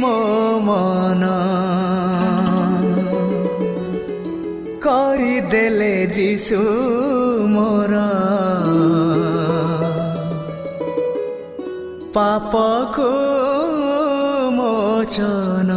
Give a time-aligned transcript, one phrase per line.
[0.00, 0.16] ମୋ
[0.66, 1.24] ମନ
[4.84, 6.60] କରିଦେଲେ ଯିଶୁ
[7.54, 7.94] ମୋର
[12.14, 13.08] ପାପକୁ
[14.58, 15.70] ମୋଚନ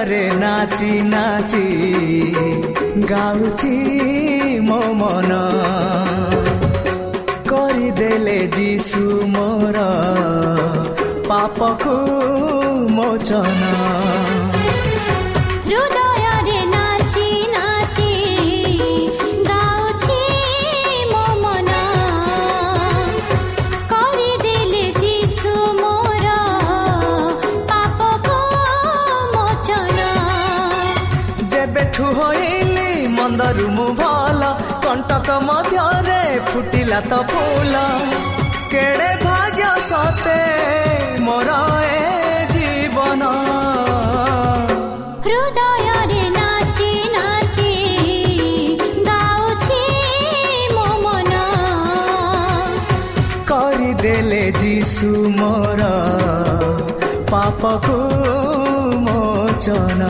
[0.00, 1.64] ହୃଦୟରେ ନାଚି ନାଚି
[3.10, 3.72] ଗାଉଛି
[4.68, 5.32] ମୋ ମନ
[7.50, 9.02] କରିଦେଲେ ଯିଶୁ
[9.34, 9.78] ମୋର
[11.28, 11.96] ପାପକୁ
[12.96, 13.62] ମୋଚନ
[36.48, 37.74] ଫୁଟିଲା ତ ଫୁଲ।
[38.72, 40.40] କେଡ଼େ ଭାଗ୍ୟ ସତେ
[41.26, 41.50] ମୋର
[41.92, 43.22] ଏ ଜୀବନ।
[54.60, 55.82] ଯିଶୁ ମୋର
[57.30, 57.98] ପାପକୁ
[59.04, 60.02] ମୋଚନ।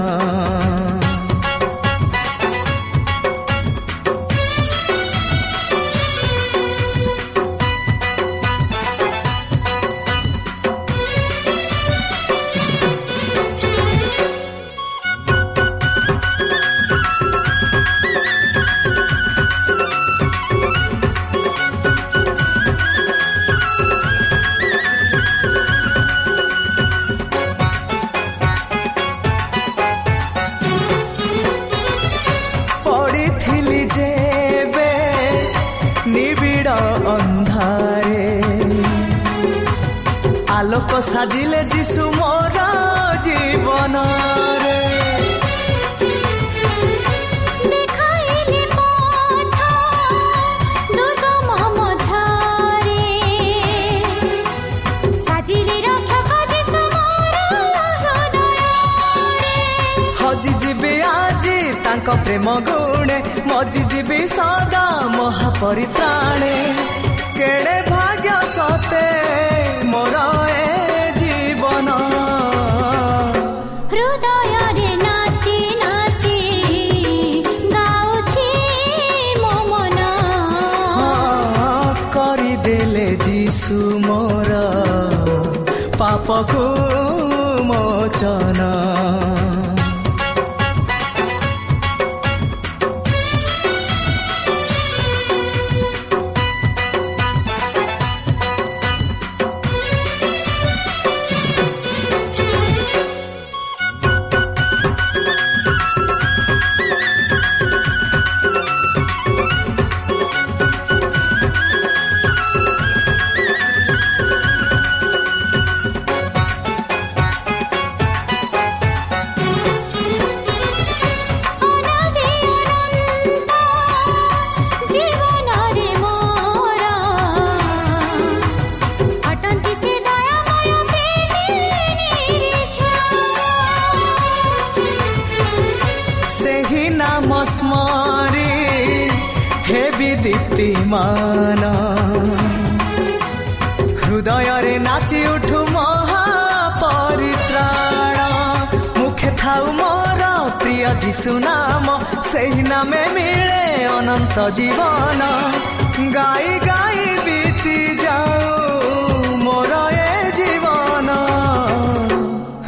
[62.00, 63.16] ତାଙ୍କ ପ୍ରେମ ଗୁଣେ
[63.48, 64.84] ମଜିଯିବି ସଦା
[65.16, 66.54] ମହାପରିତ୍ରାଣେ।
[67.36, 69.08] କେଡ଼େ ଭାଗ୍ୟ ସତେ
[69.92, 70.16] ମୋର
[70.52, 70.64] ଏ
[71.20, 71.88] ଜୀବନ?
[73.92, 76.38] ହୃଦୟରେ ନାଚି ନାଚି
[77.74, 78.48] ଗାଉଛି
[79.42, 79.98] ମୋ ମନ।
[80.96, 83.78] ହଁ, କରିଦେଲେ ଯିଶୁ
[84.08, 84.50] ମୋର।
[86.00, 86.79] ପାପକୁ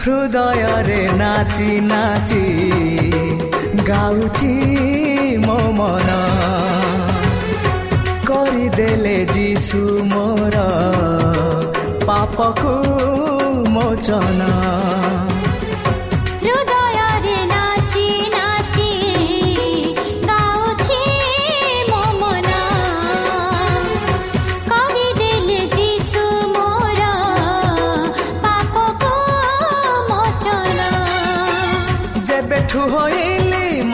[0.05, 2.45] ହୃଦୟରେ ନାଚି ନାଚି
[3.89, 4.55] ଗାଉଛି
[5.45, 6.17] ମୋ ମନ
[8.31, 9.83] କରିଦେଲେ ଯୀଶୁ
[10.13, 10.65] ମୋର
[12.09, 12.75] ପାପକୁ
[13.77, 14.51] ମୋଚନ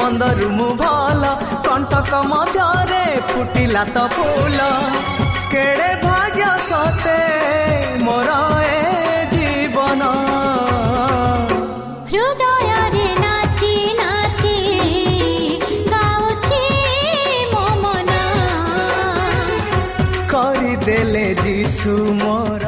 [0.08, 1.22] ହୋଇଲି ମନ୍ଦରୁ ମୁଁ ଭଲ
[1.64, 4.60] କଣ୍ଟକ ମଧ୍ୟରେ ଫୁଟିଲା ତ ଫୁଲ
[5.52, 7.18] କେଡ଼େ ଭାଗ୍ୟ ସତେ
[8.04, 8.30] ମୋର
[8.68, 8.78] ଏ
[9.32, 10.02] ଜୀବନ
[12.12, 14.56] ହୃଦୟରେ ନାଚି ନାଚି
[15.92, 16.62] ଗାଉଛି
[17.52, 18.10] ମୋ ମନ
[20.32, 22.64] କରିଦେଲେ ଯୀଶୁ ମୋର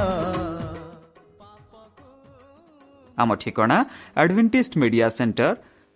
[3.18, 3.78] ଆମ ଠିକଣା
[4.20, 5.69] Adventist media centre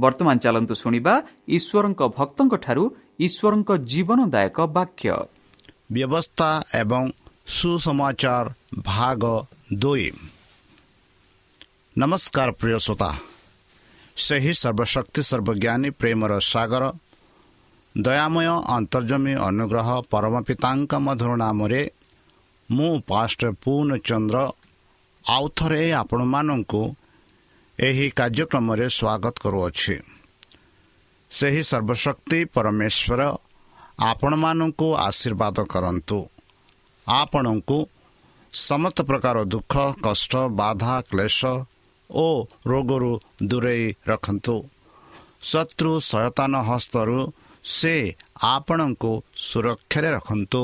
[0.00, 1.14] ବର୍ତ୍ତମାନ ଚାଲନ୍ତୁ ଶୁଣିବା
[1.48, 2.84] ଈଶ୍ୱରଙ୍କ ଭକ୍ତଙ୍କଠାରୁ
[3.26, 5.08] ଈଶ୍ୱରଙ୍କ ଜୀବନଦାୟକ ବାକ୍ୟ।
[5.92, 7.04] ବ୍ୟବସ୍ଥା ଏବଂ
[7.46, 8.46] ସୁସମାଚାର
[8.84, 9.22] ଭାଗ
[9.80, 10.06] ଦୁଇ।
[11.96, 13.10] ନମସ୍କାର ପ୍ରିୟ ଶ୍ରୋତା।
[14.16, 16.84] ସେହି ସର୍ବଶକ୍ତି ସର୍ବଜ୍ଞାନୀ ପ୍ରେମର ସାଗର
[17.94, 21.82] ଦୟାମୟ ଅନ୍ତର୍ଜମୀ ଅନୁଗ୍ରହ ପରମ ପିତାଙ୍କ ମଧୁର ନାମରେ
[22.70, 24.38] ମୁଁ ପାଷ୍ଟ ପୂର୍ଣ୍ଣଚନ୍ଦ୍ର
[25.24, 26.82] ଆଉ ଥରେ ଆପଣମାନଙ୍କୁ
[27.78, 29.96] ଏହି କାର୍ଯ୍ୟକ୍ରମରେ ସ୍ୱାଗତ କରୁଅଛି।
[31.30, 33.20] ସେହି ସର୍ବଶକ୍ତି ପରମେଶ୍ୱର
[34.00, 36.18] ଆପଣମାନଙ୍କୁ ଆଶୀର୍ବାଦ କରନ୍ତୁ।
[37.06, 37.78] ଆପଣଙ୍କୁ
[38.52, 41.40] ସମସ୍ତ ପ୍ରକାର ଦୁଃଖ କଷ୍ଟ ବାଧା କ୍ଲେଶ
[42.10, 42.26] ଓ
[42.66, 43.12] ରୋଗରୁ
[43.42, 44.56] ଦୂରେଇ ରଖନ୍ତୁ।
[45.42, 47.18] ଶତ୍ରୁ ସୟତାନ ହସ୍ତରୁ
[47.64, 47.94] ସେ
[48.54, 50.62] ଆପଣଙ୍କୁ ସୁରକ୍ଷାରେ ରଖନ୍ତୁ।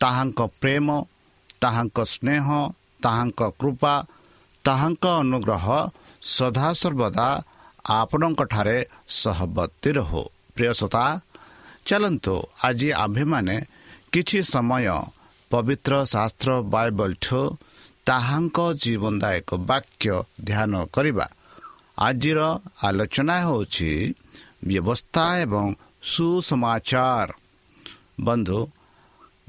[0.00, 0.86] ତାହାଙ୍କ ପ୍ରେମ
[1.60, 2.46] ତାହାଙ୍କ ସ୍ନେହ
[3.02, 3.94] ତାହାଙ୍କ କୃପା
[4.64, 5.66] ତାହାଙ୍କ ଅନୁଗ୍ରହ
[6.24, 7.28] ସଦାସର୍ବଦା
[7.90, 8.78] ଆପଣଙ୍କଠାରେ
[9.08, 10.22] ସହବର୍ତ୍ତୀ ରହୁ।
[10.54, 11.04] ପ୍ରିୟସତା
[11.86, 12.34] ଚାଲନ୍ତୁ
[12.64, 13.56] ଆଜି ଆମ୍ଭେମାନେ
[14.12, 14.86] କିଛି ସମୟ
[15.50, 17.42] ପବିତ୍ର ଶାସ୍ତ୍ର ବାଇବଲଠୁ
[18.06, 21.26] ତାହାଙ୍କ ଜୀବନଦାୟକ ବାକ୍ୟ ଧ୍ୟାନ କରିବା।
[21.98, 22.40] ଆଜିର
[22.82, 23.90] ଆଲୋଚନା ହେଉଛି
[24.66, 25.66] ବ୍ୟବସ୍ଥା ଏବଂ
[26.02, 27.28] ସୁସମାଚାର।
[28.20, 28.58] ବନ୍ଧୁ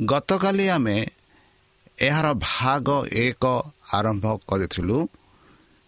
[0.06, 0.98] ଗତକାଲି ଆମେ
[2.00, 2.88] ଏହାର ଭାଗ
[3.26, 3.44] ଏକ
[3.94, 4.98] ଆରମ୍ଭ କରିଥିଲୁ।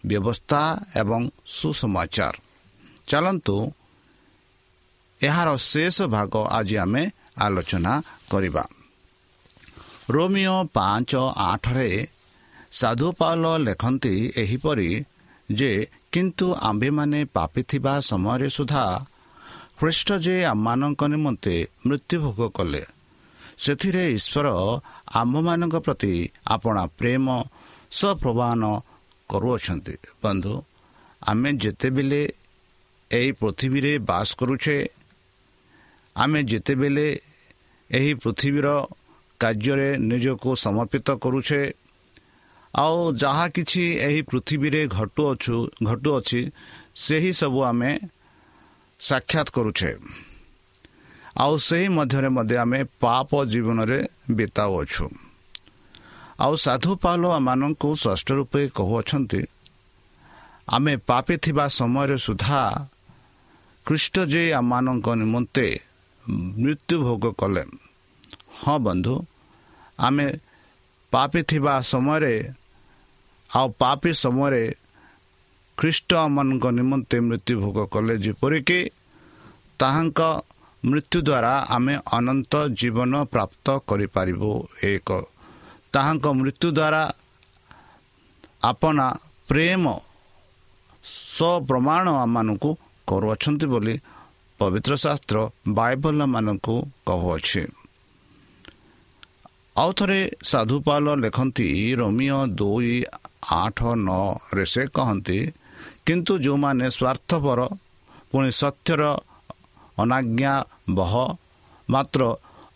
[0.08, 0.62] ବ୍ୟବସ୍ଥା
[1.00, 1.22] ଏବଂ
[1.56, 2.34] ସୁସମାଚାର।
[3.08, 3.56] ଚାଲନ୍ତୁ
[5.20, 7.02] ଏହାର ଶେଷ ଭାଗ ଆଜି ଆମେ
[7.44, 7.92] ଆଲୋଚନା
[8.30, 8.64] କରିବା।
[10.14, 11.12] ରୋମିଓ ପାଞ୍ଚ
[11.50, 11.88] ଆଠରେ
[12.72, 14.90] ସାଧୁପାଲ ଲେଖନ୍ତି ଏହିପରି
[15.48, 15.70] ଯେ
[16.12, 18.84] କିନ୍ତୁ ଆମ୍ଭେମାନେ ପାପିଥିବା ସମୟରେ ସୁଦ୍ଧା
[19.78, 22.82] ଖ୍ରୀଷ୍ଟ ଯେ ଆମମାନଙ୍କ ନିମନ୍ତେ ମୃତ୍ୟୁଭୋଗ କଲେ
[23.58, 24.48] ସେଥିରେ ଈଶ୍ୱର
[25.20, 26.14] ଆମ୍ଭମାନଙ୍କ ପ୍ରତି
[26.46, 27.26] ଆପଣା ପ୍ରେମ
[27.92, 28.62] ସପ୍ରବାହନ
[29.28, 30.54] କରୁଅଛନ୍ତି। ବନ୍ଧୁ
[31.22, 32.22] ଆମେ ଯେତେବେଳେ
[33.10, 34.76] ଏହି ପୃଥିବୀରେ ବାସ କରୁଛେ
[36.16, 37.08] ଆମେ ଯେତେବେଳେ
[37.90, 38.68] ଏହି ପୃଥିବୀର
[39.40, 41.62] କାର୍ଯ୍ୟରେ ନିଜକୁ ସମର୍ପିତ କରୁଛେ
[42.74, 46.40] ଆଉ ଯାହା କିଛି ଏହି ପୃଥିବୀରେ ଘଟୁଅଛୁ ଘଟୁଅଛି
[46.96, 47.90] ସେହି ସବୁ ଆମେ
[49.00, 49.92] ସାକ୍ଷାତ କରୁଛେ।
[51.36, 53.98] ଆଉ ସେହି ମଧ୍ୟରେ ମଧ୍ୟ ଆମେ ପାପ ଜୀବନରେ
[54.30, 55.04] ବିତାଉଅଛୁ।
[56.38, 59.42] ଆଉ ସାଧୁ ପାଲ ଆମମାନଙ୍କୁ ସ୍ପଷ୍ଟ ରୂପେ କହୁଅଛନ୍ତି
[60.68, 62.62] ଆମେ ପାପି ଥିବା ସମୟରେ ସୁଦ୍ଧା
[63.86, 65.66] ଖ୍ରୀଷ୍ଟ ଯେ ଆମମାନଙ୍କ ନିମନ୍ତେ
[66.60, 67.64] ମୃତ୍ୟୁ ଭୋଗ କଲେ
[68.60, 69.14] ହଁ ବନ୍ଧୁ
[69.98, 70.26] ଆମେ
[71.12, 72.34] ପାପି ଥିବା ସମୟରେ
[73.50, 74.64] ଆଉ ପାପି ସମୟରେ
[75.78, 78.80] ଖ୍ରୀଷ୍ଟ ଆମମାନଙ୍କ ନିମନ୍ତେ ମୃତ୍ୟୁ ଭୋଗ କଲେ ଯେପରିକି
[79.80, 80.20] ତାହାଙ୍କ
[80.82, 84.52] ମୃତ୍ୟୁ ଦ୍ୱାରା ଆମେ ଅନନ୍ତ ଜୀବନ ପ୍ରାପ୍ତ କରିପାରିବୁ।
[84.84, 85.08] ଏକ
[85.94, 87.02] ତାହାଙ୍କ ମୃତ୍ୟୁ ଦ୍ୱାରା
[88.70, 89.06] ଆପଣା
[89.48, 89.84] ପ୍ରେମ
[91.36, 92.70] ସପ୍ରମାଣ ଆମମାନଙ୍କୁ
[93.08, 93.94] କରୁଅଛନ୍ତି ବୋଲି
[94.60, 95.36] ପବିତ୍ର ଶାସ୍ତ୍ର
[95.78, 96.74] ବାଇବଲମାନଙ୍କୁ
[97.06, 97.62] କହୁଅଛି।
[99.82, 101.66] ଆଉ ଥରେ ସାଧୁପାଲ ଲେଖନ୍ତି
[102.00, 102.94] ରୋମିଓ ଦୁଇ
[103.62, 105.38] ଆଠ ନଅରେ ସେ କହନ୍ତି
[106.06, 107.60] କିନ୍ତୁ ଯେଉଁମାନେ ସ୍ୱାର୍ଥପର
[108.30, 109.02] ପୁଣି ସତ୍ୟର
[109.98, 110.54] ଅନାଜ୍ଞା
[110.90, 111.12] ବହ
[111.88, 112.20] ମାତ୍ର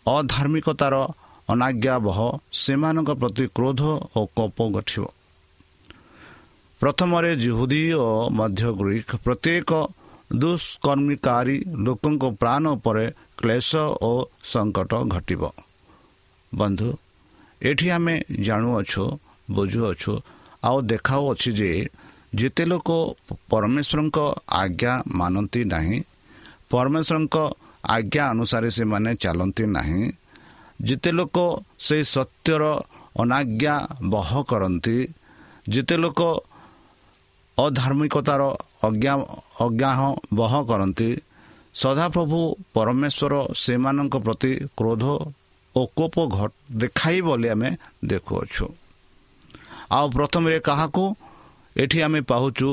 [0.07, 0.95] ଅଧାର୍ମିକତାର
[1.49, 2.19] ଅନାଜ୍ଞା ବହ
[2.53, 3.81] ସେମାନଙ୍କ ପ୍ରତି କ୍ରୋଧ
[4.17, 5.05] ଓ କୋପ ଗଠିବ
[6.81, 9.71] ପ୍ରଥମରେ ଜୁହୁଦୀ ଓ ମଧ୍ୟ ଗ୍ରୀକ୍ ପ୍ରତ୍ୟେକ
[10.33, 13.05] ଦୁଷ୍କର୍ମିକାରୀ ଲୋକଙ୍କ ପ୍ରାଣ ଉପରେ
[13.37, 13.69] କ୍ଲେଶ
[14.01, 14.11] ଓ
[14.43, 15.41] ସଙ୍କଟ ଘଟିବ।
[16.51, 16.89] ବନ୍ଧୁ
[17.61, 19.03] ଏଠି ଆମେ ଜାଣୁଅଛୁ
[19.51, 20.13] ବୁଝୁଅଛୁ
[20.63, 21.69] ଆଉ ଦେଖାଉଅଛି ଯେ
[22.35, 22.89] ଯେତେ ଲୋକ
[23.51, 24.17] ପରମେଶ୍ୱରଙ୍କ
[24.53, 25.97] ଆଜ୍ଞା ମାନନ୍ତି ନାହିଁ
[26.69, 27.35] ପରମେଶ୍ୱରଙ୍କ
[27.95, 30.01] ଆଜ୍ଞା ଅନୁସାରେ ସେମାନେ ଚାଲନ୍ତି ନାହିଁ
[30.79, 31.37] ଯେତେ ଲୋକ
[31.79, 32.63] ସେଇ ସତ୍ୟର
[33.19, 34.97] ଅନାଜ୍ଞା ବହ କରନ୍ତି
[35.69, 36.19] ଯେତେ ଲୋକ
[37.57, 38.41] ଅଧାର୍ମିକତାର
[38.83, 39.13] ଅଜ୍ଞା
[39.61, 39.99] ଅଜ୍ଞାହ
[40.33, 41.09] ବହ କରନ୍ତି
[41.75, 42.39] ସଦାପ୍ରଭୁ
[42.73, 45.03] ପରମେଶ୍ୱର ସେମାନଙ୍କ ପ୍ରତି କ୍ରୋଧ
[45.75, 46.15] ଓ କୋପ
[46.77, 47.69] ଦେଖାଇ ବୋଲି ଆମେ
[48.05, 48.65] ଦେଖୁଅଛୁ।
[49.91, 51.03] ଆଉ ପ୍ରଥମରେ କାହାକୁ?
[51.77, 52.69] ଏଠି ଆମେ ପାଉଛୁ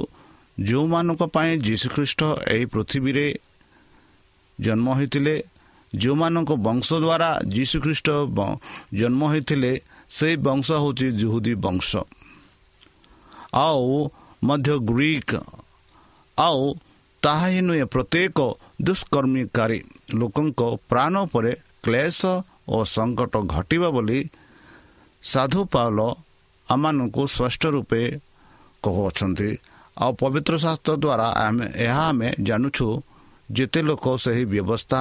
[0.60, 3.26] ଯେଉଁମାନଙ୍କ ପାଇଁ ଯୀଶୁଖ୍ରୀଷ୍ଟ ଏହି ପୃଥିବୀରେ
[4.60, 5.34] ଜନ୍ମ ହୋଇଥିଲେ
[5.94, 8.08] ଯେଉଁମାନଙ୍କ ବଂଶ ଦ୍ୱାରା ଯୀଶୁଖ୍ରୀଷ୍ଟ
[8.98, 9.72] ଜନ୍ମ ହୋଇଥିଲେ
[10.10, 11.90] ସେଇ ବଂଶ ହେଉଛି ଜୁହୁଦୀ ବଂଶ।
[13.54, 14.10] ଆଉ
[14.44, 15.34] ମଧ୍ୟ ଗ୍ରୀକ୍।
[16.38, 16.62] ଆଉ
[17.22, 18.38] ତାହା ହିଁ ନୁହେଁ ପ୍ରତ୍ୟେକ
[18.82, 19.80] ଦୁଷ୍କର୍ମୀକାରୀ
[20.14, 21.52] ଲୋକଙ୍କ ପ୍ରାଣ ଉପରେ
[21.84, 22.20] କ୍ଲେଶ
[22.68, 24.20] ଓ ସଙ୍କଟ ଘଟିବ ବୋଲି
[25.22, 25.98] ସାଧୁ ପାଉଲ
[26.68, 28.02] ଆମମାନଙ୍କୁ ସ୍ପଷ୍ଟ ରୂପେ
[28.82, 29.50] କହୁଅଛନ୍ତି।
[29.96, 32.86] ଆଉ ପବିତ୍ର ଶାସ୍ତ୍ର ଦ୍ୱାରା ଆମେ ଏହା ଆମେ ଜାଣୁଛୁ
[33.52, 35.00] ଯେତେ ଲୋକ ସେହି ବ୍ୟବସ୍ଥା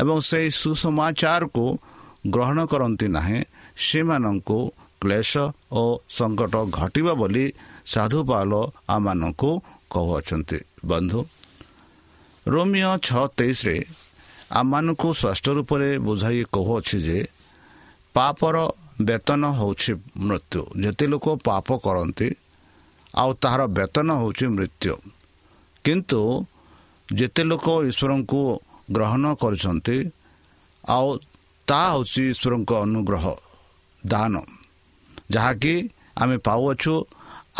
[0.00, 1.64] ଏବଂ ସେହି ସୁସମାଚାରକୁ
[2.32, 3.38] ଗ୍ରହଣ କରନ୍ତି ନାହିଁ
[3.86, 4.58] ସେମାନଙ୍କୁ
[5.00, 5.32] କ୍ଲେଶ
[5.72, 5.82] ଓ
[6.16, 7.46] ସଙ୍କଟ ଘଟିବ ବୋଲି
[7.92, 8.52] ସାଧୁପାଲ
[8.88, 9.50] ଆମମାନଙ୍କୁ
[9.92, 10.58] କହୁଅଛନ୍ତି।
[10.90, 11.20] ବନ୍ଧୁ
[12.46, 13.76] ରୋମିଓ ଛଅ ତେଇଶରେ
[14.60, 17.18] ଆମମାନଙ୍କୁ ସ୍ପଷ୍ଟ ରୂପରେ ବୁଝାଇ କହୁଅଛି ଯେ
[18.14, 18.56] ପାପର
[19.08, 19.92] ବେତନ ହେଉଛି
[20.26, 22.28] ମୃତ୍ୟୁ। ଯେତେ ଲୋକ ପାପ କରନ୍ତି
[23.14, 24.94] ଆଉ ତାହାର ବେତନ ହେଉଛି ମୃତ୍ୟୁ।
[25.84, 26.20] କିନ୍ତୁ
[27.08, 28.40] ଯେତେ ଲୋକ ଈଶ୍ୱରଙ୍କୁ
[28.92, 29.98] ଗ୍ରହଣ କରିଛନ୍ତି।
[30.84, 31.08] ଆଉ
[31.68, 33.24] ତାହା ହେଉଛି ଈଶ୍ୱରଙ୍କ ଅନୁଗ୍ରହ
[34.02, 34.34] ଦାନ।
[35.30, 35.74] ଯାହାକି
[36.22, 36.94] ଆମେ ପାଉଅଛୁ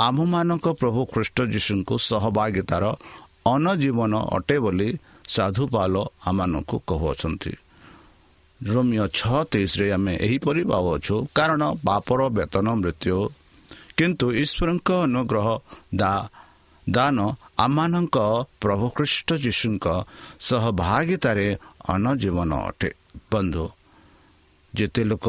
[0.06, 2.84] ଆମ୍ଭମାନଙ୍କ ପ୍ରଭୁ ଖ୍ରୀଷ୍ଟ ଯୀଶୁଙ୍କୁ ସହଭାଗିତାର
[3.46, 4.88] ଅନଜୀବନ ଅଟେ ବୋଲି
[5.28, 5.94] ସାଧୁପାଲ
[6.26, 7.52] ଆମମାନଙ୍କୁ କହୁଅଛନ୍ତି।
[8.60, 13.16] ରୋମିଓ ଛଅ ତେଇଶରେ ଆମେ ଏହିପରି ପାଉଅଛୁ କାରଣ ବାପର ବେତନ ମୃତ୍ୟୁ
[13.96, 15.46] କିନ୍ତୁ ଈଶ୍ୱରଙ୍କ ଅନୁଗ୍ରହ
[15.94, 16.12] ଦା
[16.90, 17.18] ଦାନ
[17.58, 18.18] ଆମମାନଙ୍କ
[18.60, 19.86] ପ୍ରଭୁ ଖ୍ରୀଷ୍ଟ ଯୀଶୁଙ୍କ
[20.40, 21.56] ସହଭାଗିତାରେ
[21.88, 22.90] ଅନଜୀବନ ଅଟେ।
[23.30, 23.66] ବନ୍ଧୁ
[24.74, 25.26] ଯେତେ ଲୋକ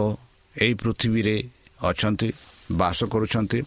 [0.55, 1.35] ଏହି ପୃଥିବୀରେ
[1.83, 2.29] ଅଛନ୍ତି
[2.71, 3.59] ବାସ କରୁଛନ୍ତି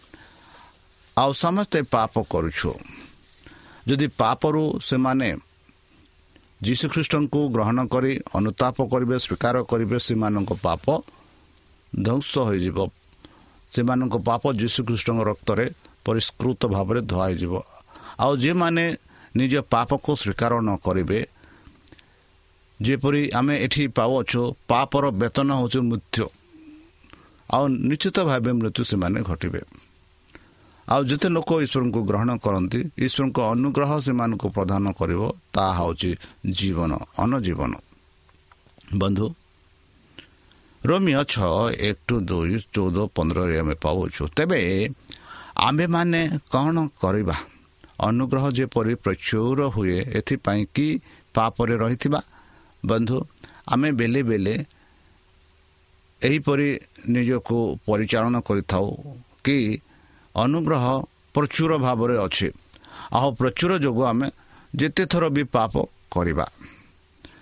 [1.17, 2.71] ଆଉ ସମସ୍ତେ ପାପ କରୁଛୁ।
[3.87, 5.29] ଯଦି ପାପରୁ ସେମାନେ
[6.63, 10.85] ଯୀଶୁଖ୍ରୀଷ୍ଟଙ୍କୁ ଗ୍ରହଣ କରି ଅନୁତାପ କରିବେ ସ୍ୱୀକାର କରିବେ ସେମାନଙ୍କ ପାପ
[11.95, 12.77] ଧ୍ୱଂସ ହୋଇଯିବ।
[13.71, 15.65] ସେମାନଙ୍କ ପାପ ଯୀଶୁଖ୍ରୀଷ୍ଟଙ୍କ ରକ୍ତରେ
[16.05, 17.53] ପରିଷ୍କୃତ ଭାବରେ ଧୁଆଇଯିବ
[18.19, 18.85] ଆଉ ଯେଉଁମାନେ
[19.35, 21.19] ନିଜ ପାପକୁ ସ୍ୱୀକାର ନ କରିବେ
[22.79, 26.25] ଯେପରି ଆମେ ଏଠି ପାଉଅଛୁ ପାପର ବେତନ ହେଉଛି ମୃତ୍ୟୁ।
[27.49, 29.61] ଆଉ ନିଶ୍ଚିତ ଭାବେ ମୃତ୍ୟୁ ସେମାନେ ଘଟିବେ।
[30.87, 35.21] ଆଉ ଯେତେ ଲୋକ ଈଶ୍ୱରଙ୍କୁ ଗ୍ରହଣ କରନ୍ତି ଈଶ୍ୱରଙ୍କ ଅନୁଗ୍ରହ ସେମାନଙ୍କୁ ପ୍ରଦାନ କରିବ
[35.53, 36.11] ତାହା ହେଉଛି
[36.57, 36.91] ଜୀବନ
[37.23, 37.71] ଅନଜୀବନ।
[39.01, 39.25] ବନ୍ଧୁ
[40.83, 41.53] ରୋମିଓ ଛଅ
[41.87, 44.59] ଏକ ଟୁ ଦୁଇ ଚଉଦ ପନ୍ଦରରେ ଆମେ ପାଉଛୁ ତେବେ
[45.67, 46.21] ଆମ୍ଭେମାନେ
[46.53, 47.35] କ'ଣ କରିବା?
[47.99, 50.87] ଅନୁଗ୍ରହ ଯେପରି ପ୍ରଚୁର ହୁଏ ଏଥିପାଇଁ କି
[51.33, 52.21] ପାପରେ ରହିଥିବା।
[52.85, 53.17] ବନ୍ଧୁ
[53.67, 54.55] ଆମେ ବେଲେ ବେଲେ
[56.21, 56.69] ଏହିପରି
[57.09, 58.87] ନିଜକୁ ପରିଚାଳନା କରିଥାଉ
[59.43, 59.57] କି
[60.35, 60.85] ଅନୁଗ୍ରହ
[61.33, 62.49] ପ୍ରଚୁର ଭାବରେ ଅଛି।
[63.13, 64.27] ଆଉ ପ୍ରଚୁର ଯୋଗୁଁ ଆମେ
[64.75, 65.73] ଯେତେଥର ବି ପାପ
[66.11, 66.45] କରିବା।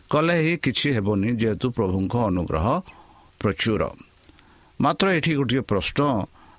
[0.09, 2.65] କଲେ ହିଁ କିଛି ହେବନି ଯେହେତୁ ପ୍ରଭୁଙ୍କ ଅନୁଗ୍ରହ
[3.39, 3.81] ପ୍ରଚୁର।
[4.81, 5.99] ମାତ୍ର ଏଠି ଗୋଟିଏ ପ୍ରଶ୍ନ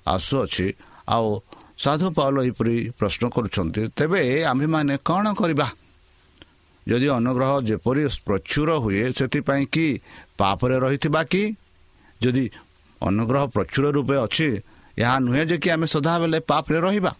[0.07, 0.67] ଆସୁଅଛି
[1.07, 1.27] ଆଉ
[1.77, 5.67] ସାଧୁ ପାଉଲ ଏହିପରି ପ୍ରଶ୍ନ କରୁଛନ୍ତି ତେବେ ଆମ୍ଭେମାନେ କ'ଣ କରିବା?
[6.87, 9.87] ଯଦି ଅନୁଗ୍ରହ ଯେପରି ପ୍ରଚୁର ହୁଏ ସେଥିପାଇଁ କି
[10.37, 11.43] ପାପରେ ରହିଥିବା କି?
[12.21, 12.43] ଯଦି
[13.01, 14.49] ଅନୁଗ୍ରହ ପ୍ରଚୁର ରୂପେ ଅଛି
[14.97, 17.11] ଏହା ନୁହେଁ ଯେ କି ଆମେ ସଦାବେଳେ ପାପରେ ରହିବା।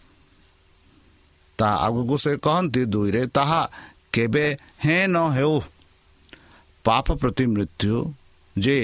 [1.58, 3.62] ତାହା ଆଗକୁ ସେ କହନ୍ତି ଦୁଇରେ ତାହା
[4.14, 4.46] କେବେ
[4.86, 5.56] ହେଁ ନ ହେଉ।
[6.86, 7.96] ପାପ ପ୍ରତି ମୃତ୍ୟୁ
[8.56, 8.78] ଯେ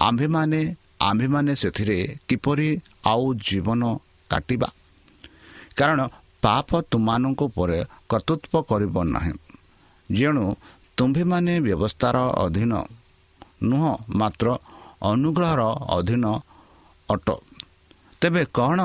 [0.00, 0.60] ଆମ୍ଭେମାନେ
[1.00, 2.68] ଆମ୍ଭେମାନେ ସେଥିରେ କିପରି
[3.04, 3.82] ଆଉ ଜୀବନ
[4.30, 4.68] କାଟିବା?
[5.78, 6.00] କାରଣ
[6.44, 7.78] ପାପ ତୁମମାନଙ୍କ ଉପରେ
[8.10, 9.34] କର୍ତ୍ତୃତ୍ୱ କରିବ ନାହିଁ।
[10.08, 10.44] ଯେଣୁ
[10.96, 12.72] ତୁମ୍ଭେମାନେ ବ୍ୟବସ୍ଥାର ଅଧୀନ
[13.68, 14.46] ନୁହଁ ମାତ୍ର
[15.10, 15.62] ଅନୁଗ୍ରହର
[15.96, 16.24] ଅଧୀନ
[17.08, 17.28] ଅଟ।
[18.20, 18.78] ତେବେ କ'ଣ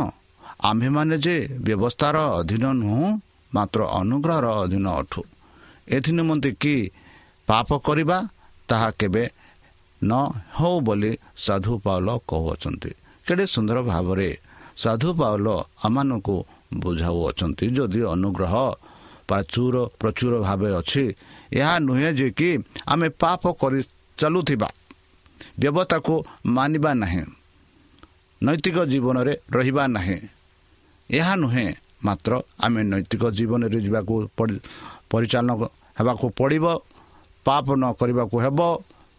[0.69, 3.05] ଆମ୍ଭେମାନେ ଯେ ବ୍ୟବସ୍ଥାର ଅଧୀନ ନୁହଁ
[3.51, 5.21] ମାତ୍ର ଅନୁଗ୍ରହର ଅଧୀନ ଅଠୁ
[5.95, 6.75] ଏଥି ନିମନ୍ତେ କି
[7.47, 8.17] ପାପ କରିବା
[8.69, 9.23] ତାହା କେବେ
[10.01, 10.11] ନ
[10.57, 11.11] ହେଉ ବୋଲି
[11.45, 12.91] ସାଧୁ ପାଉଲ କହୁଅଛନ୍ତି।
[13.25, 14.29] କେଡ଼େ ସୁନ୍ଦର ଭାବରେ
[14.83, 15.47] ସାଧୁ ପାଉଲ
[15.85, 16.35] ଆମମାନଙ୍କୁ
[16.73, 18.53] ବୁଝାଉଅଛନ୍ତି। ଯଦି ଅନୁଗ୍ରହ
[19.29, 21.03] ପ୍ରଚୁର ପ୍ରଚୁର ଭାବେ ଅଛି
[21.53, 22.49] ଏହା ନୁହେଁ ଯେ କି
[22.87, 23.79] ଆମେ ପାପ କରି
[24.17, 24.69] ଚାଲୁଥିବା।
[25.59, 26.13] ବ୍ୟବସ୍ଥାକୁ
[26.45, 27.23] ମାନିବା ନାହିଁ।
[28.41, 30.17] ନୈତିକ ଜୀବନରେ ରହିବା ନାହିଁ।
[31.09, 31.67] ଏହା ନୁହେଁ
[32.05, 32.31] ମାତ୍ର
[32.65, 34.15] ଆମେ ନୈତିକ ଜୀବନରେ ଯିବାକୁ
[35.11, 35.53] ପରିଚାଳନା
[35.97, 36.65] ହେବାକୁ ପଡ଼ିବ।
[37.45, 38.59] ପାପ ନ କରିବାକୁ ହେବ।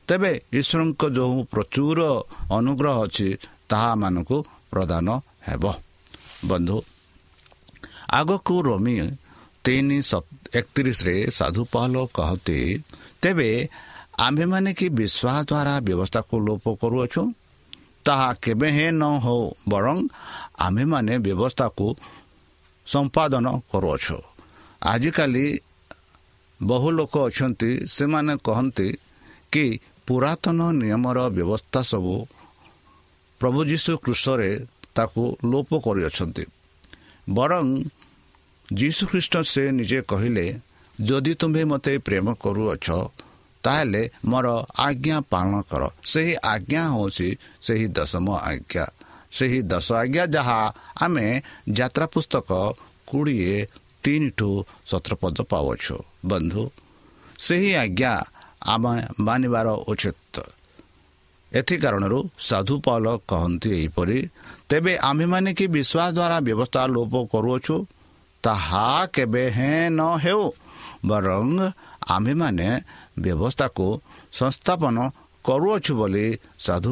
[0.09, 2.00] ତେବେ ଈଶ୍ୱରଙ୍କ ଯେଉଁ ପ୍ରଚୁର
[2.56, 3.28] ଅନୁଗ୍ରହ ଅଛି
[3.71, 4.37] ତାହା ମାନଙ୍କୁ
[4.73, 5.06] ପ୍ରଦାନ
[5.49, 5.64] ହେବ।
[6.44, 6.76] ବନ୍ଧୁ
[8.12, 8.97] ଆଗକୁ ରମି
[9.64, 9.99] ତିନି
[10.59, 12.59] ଏକତିରିଶରେ ସାଧୁ ପାଲ କହନ୍ତି
[13.23, 13.50] ତେବେ
[14.26, 17.23] ଆମ୍ଭେମାନେ କି ବିଶ୍ୱାସ ଦ୍ୱାରା ବ୍ୟବସ୍ଥାକୁ ଲୋପ କରୁଅଛୁ?
[18.04, 19.97] ତାହା କେବେ ହେଁ ନ ହେଉ ବରଂ
[20.66, 21.87] ଆମ୍ଭେମାନେ ବ୍ୟବସ୍ଥାକୁ
[22.87, 24.19] ସମ୍ପାଦନ କରୁଅଛୁ।
[24.83, 25.47] ଆଜିକାଲି
[26.61, 28.88] ବହୁ ଲୋକ ଅଛନ୍ତି ସେମାନେ କହନ୍ତି
[29.52, 29.64] କି
[30.07, 32.14] ପୁରାତନ ନିୟମର ବ୍ୟବସ୍ଥା ସବୁ
[33.40, 34.50] ପ୍ରଭୁ ଯୀଶୁ କୃଷରେ
[34.95, 36.45] ତାକୁ ଲୋପ କରିଅଛନ୍ତି।
[37.31, 37.66] ବରଂ
[38.79, 40.47] ଯୀଶୁଖ୍ରୀଷ୍ଟ ସେ ନିଜେ କହିଲେ
[40.99, 42.87] ଯଦି ତୁମ୍ଭେ ମୋତେ ପ୍ରେମ କରୁଅଛ
[43.64, 44.49] ତାହେଲେ ମୋର
[44.79, 47.29] ଆଜ୍ଞା ପାଳନ କର। ସେହି ଆଜ୍ଞା ହେଉଛି
[47.62, 48.85] ସେହି ଦଶମ ଆଜ୍ଞା।
[49.33, 50.61] ସେହି ଦଶ ଆଜ୍ଞା ଯାହା
[51.05, 51.26] ଆମେ
[51.79, 52.50] ଯାତ୍ରା ପୁସ୍ତକ
[53.09, 53.55] କୋଡ଼ିଏ
[54.02, 54.50] ତିନିଠୁ
[54.91, 56.62] ସତର ପଦ ପାଉଛୁ ବନ୍ଧୁ
[57.38, 58.12] ସେହି ଆଜ୍ଞା
[58.73, 58.95] ଆମେ
[59.26, 60.37] ମାନିବାର ଉଚିତ।
[61.52, 64.19] ଏଥି କାରଣରୁ ସାଧୁ ପାଲ କହନ୍ତି ଏହିପରି
[64.69, 67.76] ତେବେ ଆମ୍ଭେମାନେ କି ବିଶ୍ୱାସ ଦ୍ୱାରା ବ୍ୟବସ୍ଥା ଲୋପ କରୁଅଛୁ?
[68.42, 70.44] ତାହା କେବେ ହେଁ ନ ହେଉ
[71.11, 71.49] ବରଂ
[72.14, 72.68] ଆମ୍ଭେମାନେ
[73.25, 73.87] ବ୍ୟବସ୍ଥାକୁ
[74.32, 74.96] ସଂସ୍ଥାପନ
[75.44, 76.26] କରୁଅଛୁ ବୋଲି
[76.58, 76.90] ସାଧୁ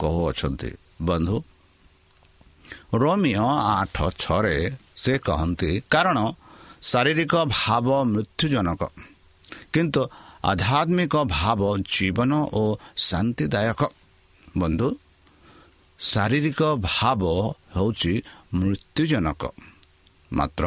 [0.00, 0.70] କହୁଅଛନ୍ତି।
[1.08, 1.36] ବନ୍ଧୁ
[3.00, 4.56] ରୋମିଓ ଆଠ ଛଅରେ
[5.02, 6.18] ସେ କହନ୍ତି କାରଣ
[6.82, 8.82] ଶାରୀରିକ ଭାବ ମୃତ୍ୟୁଜନକ
[9.72, 10.02] କିନ୍ତୁ
[10.50, 11.60] ଆଧ୍ୟାତ୍ମିକ ଭାବ
[11.92, 12.62] ଜୀବନ ଓ
[13.08, 13.80] ଶାନ୍ତିଦାୟକ।
[14.58, 14.88] ବନ୍ଧୁ
[16.00, 17.22] ଶାରୀରିକ ଭାବ
[17.76, 18.12] ହେଉଛି
[18.58, 19.42] ମୃତ୍ୟୁଜନକ।
[20.32, 20.64] ମାତ୍ର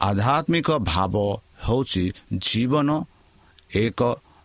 [0.00, 1.14] ଆଧ୍ୟାତ୍ମିକ ଭାବ
[1.66, 2.04] ହେଉଛି
[2.44, 2.88] ଜୀବନ
[3.76, 4.00] ଏକ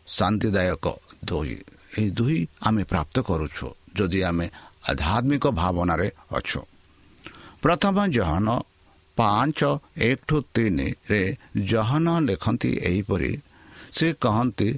[0.07, 0.85] ଶାନ୍ତିଦାୟକ
[1.25, 1.55] ଦୁଇ
[1.93, 4.45] ଏହି ଦୁଇ ଆମେ ପ୍ରାପ୍ତ କରୁଛୁ ଯଦି ଆମେ
[4.91, 6.61] ଆଧ୍ୟାତ୍ମିକ ଭାବନାରେ ଅଛୁ
[7.61, 8.47] ପ୍ରଥମ ଜହନ
[9.17, 9.59] ପାଞ୍ଚ
[10.01, 11.21] ଏକ ଠୁ ତିନିରେ
[11.65, 13.31] ଜହନ ଲେଖନ୍ତି ଏହିପରି
[13.91, 14.69] ସେ କହନ୍ତି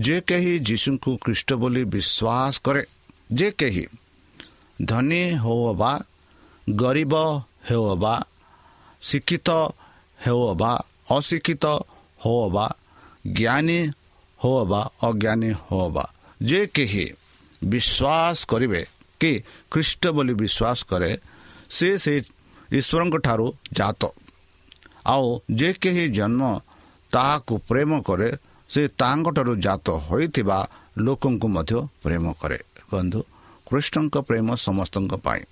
[0.00, 2.82] ଯେ କେହି ଯୀଶୁଙ୍କୁ ଖ୍ରୀଷ୍ଟ ବୋଲି ବିଶ୍ୱାସ କରେ
[3.30, 3.84] ଯେ କେହି
[4.78, 5.92] ଧନୀ ହେଉ ବା
[6.66, 7.14] ଗରିବ
[7.68, 8.14] ହେଉ ବା
[9.02, 9.48] ଶିକ୍ଷିତ
[10.26, 10.72] ହେଉ ବା
[11.10, 11.64] ଅଶିକ୍ଷିତ
[12.24, 12.66] ହେଉ ବା
[13.38, 13.80] ଜ୍ଞାନୀ
[14.40, 16.04] ହେଉ ବା ଅଜ୍ଞାନୀ ହେଉ ବା
[16.42, 17.06] ଯେ କେହି
[17.64, 18.82] ବିଶ୍ୱାସ କରିବେ
[19.20, 19.32] କି
[19.70, 21.10] ଖ୍ରୀଷ୍ଟ ବୋଲି ବିଶ୍ୱାସ କରେ
[21.70, 22.14] ସେ ସେ
[22.72, 24.02] ଈଶ୍ୱରଙ୍କ ଠାରୁ ଜାତ।
[25.06, 26.42] ଆଉ ଯେ କେହି ଜନ୍ମ
[27.10, 28.30] ତାହାକୁ ପ୍ରେମ କରେ
[28.68, 30.58] ସେ ତାଙ୍କଠାରୁ ଜାତ ହୋଇଥିବା
[30.98, 32.58] ଲୋକଙ୍କୁ ମଧ୍ୟ ପ୍ରେମ କରେ।
[32.92, 33.20] ବନ୍ଧୁ
[33.66, 35.42] କୃଷ୍ଣଙ୍କ ପ୍ରେମ ସମସ୍ତଙ୍କ ପାଇଁ।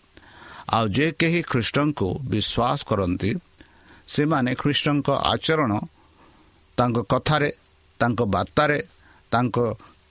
[0.69, 3.31] ଆଉ ଯେ କେହି ଖ୍ରୀଷ୍ଟଙ୍କୁ ବିଶ୍ୱାସ କରନ୍ତି
[4.09, 5.73] ସେମାନେ ଖ୍ରୀଷ୍ଟଙ୍କ ଆଚରଣ
[6.79, 7.51] ତାଙ୍କ କଥାରେ
[8.01, 8.79] ତାଙ୍କ ବାର୍ତ୍ତାରେ
[9.33, 9.57] ତାଙ୍କ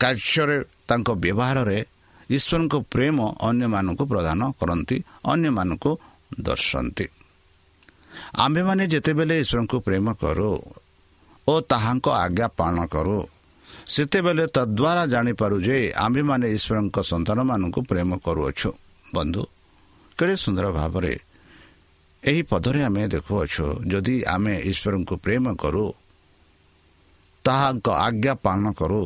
[0.02, 0.58] କାର୍ଯ୍ୟରେ
[0.90, 1.80] ତାଙ୍କ ବ୍ୟବହାରରେ
[2.30, 3.18] ଈଶ୍ୱରଙ୍କ ପ୍ରେମ
[3.50, 4.98] ଅନ୍ୟମାନଙ୍କୁ ପ୍ରଦାନ କରନ୍ତି
[5.34, 5.92] ଅନ୍ୟମାନଙ୍କୁ
[6.48, 7.06] ଦର୍ଶାନ୍ତି।
[8.44, 10.52] ଆମ୍ଭେମାନେ ଯେତେବେଳେ ଈଶ୍ୱରଙ୍କୁ ପ୍ରେମ କରୁ
[11.48, 13.18] ଓ ତାହାଙ୍କ ଆଜ୍ଞା ପାଳନ କରୁ
[13.94, 18.70] ସେତେବେଳେ ତଦ୍ୱାରା ଜାଣିପାରୁ ଯେ ଆମ୍ଭେମାନେ ଈଶ୍ୱରଙ୍କ ସନ୍ତାନମାନଙ୍କୁ ପ୍ରେମ କରୁଅଛୁ।
[19.16, 19.42] ବନ୍ଧୁ
[20.18, 21.14] କେଡ଼େ ସୁନ୍ଦର ଭାବରେ।
[22.24, 25.86] ଏହି ପଦରେ ଆମେ ଦେଖୁଅଛୁ ଯଦି ଆମେ ଈଶ୍ୱରଙ୍କୁ ପ୍ରେମ କରୁ
[27.46, 29.04] ତାହାଙ୍କ ଆଜ୍ଞା ପାଳନ କରୁ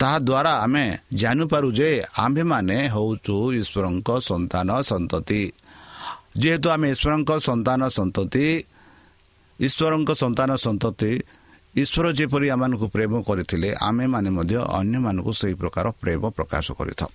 [0.00, 0.84] ତାହାଦ୍ୱାରା ଆମେ
[1.20, 1.90] ଜାଣିପାରୁ ଯେ
[2.24, 5.42] ଆମ୍ଭେମାନେ ହେଉଛୁ ଈଶ୍ୱରଙ୍କ ସନ୍ତାନ ସନ୍ତତି।
[6.42, 8.46] ଯେହେତୁ ଆମେ ଈଶ୍ୱରଙ୍କ ସନ୍ତାନ ସନ୍ତତି
[9.58, 11.12] ଈଶ୍ୱରଙ୍କ ସନ୍ତାନ ସନ୍ତତି
[11.74, 17.10] ଈଶ୍ୱର ଯେପରି ଆମମାନଙ୍କୁ ପ୍ରେମ କରିଥିଲେ ଆମେମାନେ ମଧ୍ୟ ଅନ୍ୟମାନଙ୍କୁ ସେହି ପ୍ରକାର ପ୍ରେମ ପ୍ରକାଶ କରିଥାଉ।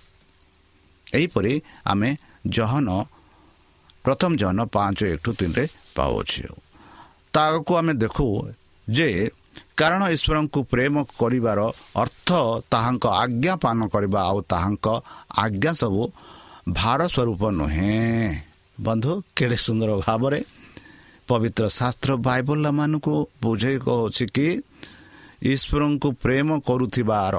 [1.18, 1.52] ଏହିପରି
[1.92, 2.10] ଆମେ
[2.46, 2.88] ଜହନ
[4.04, 5.64] ପ୍ରଥମ ଜହନ ପାଞ୍ଚ ଏକଠୁ ତିନିରେ
[5.96, 6.48] ପାଉଅଛୁ
[7.34, 8.26] ତାହାକୁ ଆମେ ଦେଖୁ
[8.86, 9.08] ଯେ
[9.78, 11.60] କାରଣ ଈଶ୍ୱରଙ୍କୁ ପ୍ରେମ କରିବାର
[12.02, 12.28] ଅର୍ଥ
[12.72, 14.86] ତାହାଙ୍କ ଆଜ୍ଞା ପାଳନ କରିବା ଆଉ ତାହାଙ୍କ
[15.44, 16.02] ଆଜ୍ଞା ସବୁ
[16.68, 18.28] ଭାର ସ୍ୱରୂପ ନୁହେଁ।
[18.78, 20.40] ବନ୍ଧୁ କେଡ଼େ ସୁନ୍ଦର ଭାବରେ
[21.28, 24.48] ପବିତ୍ର ଶାସ୍ତ୍ର ବାଇବଲମାନଙ୍କୁ ବୁଝେଇ କହୁଛି କି
[25.52, 27.36] ଈଶ୍ୱରଙ୍କୁ ପ୍ରେମ କରୁଥିବାର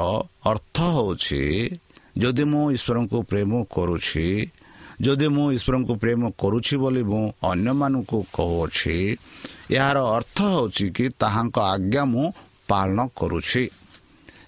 [0.51, 1.41] ଅର୍ଥ ହେଉଛି
[2.21, 4.25] ଯଦି ମୁଁ ଈଶ୍ୱରଙ୍କୁ ପ୍ରେମ କରୁଛି
[5.01, 8.95] ଯଦି ମୁଁ ଈଶ୍ୱରଙ୍କୁ ପ୍ରେମ କରୁଛି ବୋଲି ମୁଁ ଅନ୍ୟମାନଙ୍କୁ କହୁଅଛି
[9.71, 12.25] ଏହାର ଅର୍ଥ ହେଉଛି କି ତାହାଙ୍କ ଆଜ୍ଞା ମୁଁ
[12.67, 13.63] ପାଳନ କରୁଛି।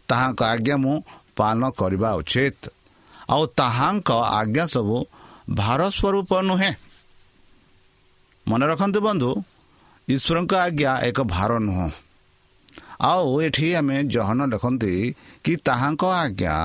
[0.07, 0.95] ତାହାଙ୍କ ଆଜ୍ଞା ମୁଁ
[1.35, 2.61] ପାଳନ କରିବା ଉଚିତ।
[3.29, 4.09] ଆଉ ତାହାଙ୍କ
[4.39, 4.97] ଆଜ୍ଞା ସବୁ
[5.49, 6.73] ଭାର ସ୍ୱରୂପ ନୁହେଁ।
[8.47, 9.31] ମନେ ରଖନ୍ତୁ ବନ୍ଧୁ
[10.07, 11.87] ଈଶ୍ୱରଙ୍କ ଆଜ୍ଞା ଏକ ଭାର ନୁହଁ।
[13.01, 14.93] ଆଉ ଏଠି ଆମେ ଜହନ ଲେଖନ୍ତି
[15.43, 16.55] କି ତାହାଙ୍କ ଆଜ୍ଞା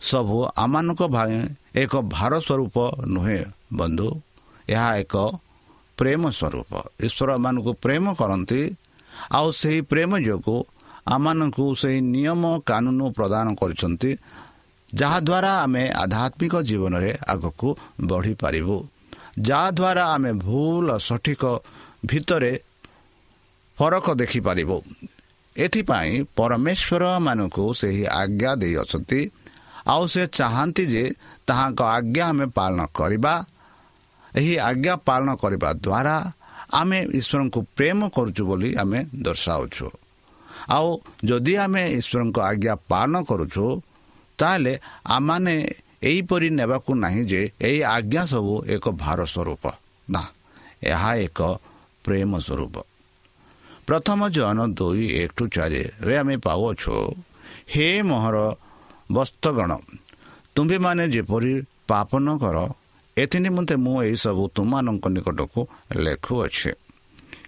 [0.00, 1.36] ସବୁ ଆମମାନଙ୍କ ପାଇଁ
[1.76, 3.42] ଏକ ଭାର ସ୍ୱରୂପ ନୁହେଁ
[3.78, 4.08] ବନ୍ଧୁ।
[4.68, 5.14] ଏହା ଏକ
[5.98, 6.70] ପ୍ରେମ ସ୍ୱରୂପ।
[7.06, 8.60] ଈଶ୍ୱର ଆମମାନଙ୍କୁ ପ୍ରେମ କରନ୍ତି
[9.38, 10.58] ଆଉ ସେହି ପ୍ରେମ ଯୋଗୁଁ
[11.06, 14.10] ଆମମାନଙ୍କୁ ସେହି ନିୟମ କାନୁନ ପ୍ରଦାନ କରିଛନ୍ତି
[14.92, 17.68] ଯାହାଦ୍ୱାରା ଆମେ ଆଧ୍ୟାତ୍ମିକ ଜୀବନରେ ଆଗକୁ
[18.10, 18.76] ବଢ଼ିପାରିବୁ।
[19.48, 21.42] ଯାହାଦ୍ୱାରା ଆମେ ଭୁଲ ସଠିକ
[22.06, 22.52] ଭିତରେ
[23.78, 24.76] ଫରକ ଦେଖିପାରିବୁ।
[25.56, 29.20] ଏଥିପାଇଁ ପରମେଶ୍ୱରମାନଙ୍କୁ ସେହି ଆଜ୍ଞା ଦେଇଅଛନ୍ତି
[29.86, 31.04] ଆଉ ସେ ଚାହାନ୍ତି ଯେ
[31.48, 33.34] ତାହାଙ୍କ ଆଜ୍ଞା ଆମେ ପାଳନ କରିବା।
[34.36, 36.16] ଏହି ଆଜ୍ଞା ପାଳନ କରିବା ଦ୍ୱାରା
[36.80, 39.86] ଆମେ ଈଶ୍ୱରଙ୍କୁ ପ୍ରେମ କରୁଛୁ ବୋଲି ଆମେ ଦର୍ଶାଉଛୁ।
[40.76, 40.88] ଆଉ
[41.28, 43.64] ଯଦି ଆମେ ଈଶ୍ୱରଙ୍କ ଆଜ୍ଞା ପାଳନ କରୁଛୁ
[44.38, 44.72] ତାହେଲେ
[45.06, 45.54] ଆମମାନେ
[46.02, 49.64] ଏହିପରି ନେବାକୁ ନାହିଁ ଯେ ଏହି ଆଜ୍ଞା ସବୁ ଏକ ଭାର ସ୍ୱରୂପ।
[50.08, 50.22] ନା
[50.82, 51.40] ଏହା ଏକ
[52.04, 52.74] ପ୍ରେମ ସ୍ୱରୂପ।
[53.86, 56.94] ପ୍ରଥମ ଜନ ଦୁଇ ଏକ ଟୁ ଚାରିରେ ଆମେ ପାଉଅଛୁ
[57.72, 58.36] ହେ ମୋହର
[59.12, 59.70] ବସ୍ତଗଣ
[60.56, 61.52] ତୁମ୍ଭେମାନେ ଯେପରି
[61.90, 62.56] ପାପ ନ କର
[63.16, 65.60] ଏଥି ନିମନ୍ତେ ମୁଁ ଏହିସବୁ ତୁମମାନଙ୍କ ନିକଟକୁ
[66.04, 66.70] ଲେଖୁଅଛି।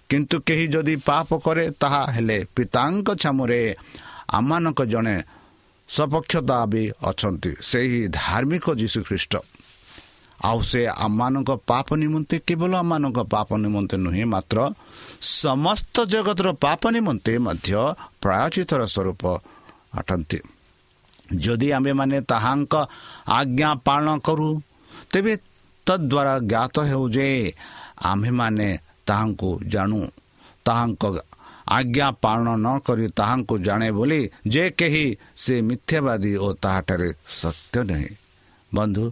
[0.09, 3.61] କିନ୍ତୁ କେହି ଯଦି ପାପ କରେ ତାହା ହେଲେ ପିତାଙ୍କ ଛାମୁରେ
[4.37, 5.15] ଆମମାନଙ୍କ ଜଣେ
[5.89, 9.33] ସପକ୍ଷତା ବି ଅଛନ୍ତି ସେହି ଧାର୍ମିକ ଯୀଶୁଖ୍ରୀଷ୍ଟ।
[10.45, 14.57] ଆଉ ସେ ଆମମାନଙ୍କ ପାପ ନିମନ୍ତେ କେବଳ ଆମମାନଙ୍କ ପାପ ନିମନ୍ତେ ନୁହେଁ ମାତ୍ର
[15.41, 17.69] ସମସ୍ତ ଜଗତର ପାପ ନିମନ୍ତେ ମଧ୍ୟ
[18.23, 19.23] ପ୍ରାୟଚିତର ସ୍ୱରୂପ
[19.99, 20.39] ଅଟନ୍ତି।
[21.35, 22.73] ଯଦି ଆମ୍ଭେମାନେ ତାହାଙ୍କ
[23.29, 24.49] ଆଜ୍ଞା ପାଳନ କରୁ
[25.11, 25.33] ତେବେ
[25.87, 27.27] ତଦ୍ୱାରା ଜ୍ଞାତ ହେଉ ଯେ
[28.11, 28.69] ଆମ୍ଭେମାନେ
[29.07, 30.01] ତାହାଙ୍କୁ ଜାଣୁ।
[30.65, 31.03] ତାହାଙ୍କ
[31.69, 35.05] ଆଜ୍ଞା ପାଳନ ନ କରି ତାହାଙ୍କୁ ଜାଣେ ବୋଲି ଯେ କେହି
[35.37, 37.09] ସେ ମିଥ୍ୟାବାଦୀ ଓ ତାହାଠାରେ
[37.41, 38.09] ସତ୍ୟ ନାହିଁ।
[38.71, 39.03] ବନ୍ଧୁ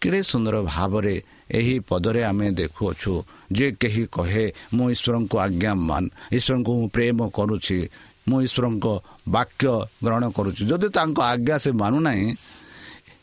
[0.00, 1.14] କେଡ଼େ ସୁନ୍ଦର ଭାବରେ
[1.50, 3.12] ଏହି ପଦରେ ଆମେ ଦେଖୁଅଛୁ
[3.52, 7.78] ଯେ କେହି କହେ ମୁଁ ଈଶ୍ୱରଙ୍କୁ ଆଜ୍ଞା ମାନ ଈଶ୍ୱରଙ୍କୁ ମୁଁ ପ୍ରେମ କରୁଛି
[8.28, 8.86] ମୁଁ ଈଶ୍ୱରଙ୍କ
[9.28, 9.66] ବାକ୍ୟ
[10.04, 12.26] ଗ୍ରହଣ କରୁଛି। ଯଦି ତାଙ୍କ ଆଜ୍ଞା ସେ ମାନୁନାହିଁ